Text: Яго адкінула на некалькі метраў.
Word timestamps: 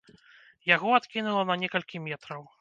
Яго 0.75 0.95
адкінула 0.99 1.43
на 1.51 1.59
некалькі 1.65 2.03
метраў. 2.09 2.41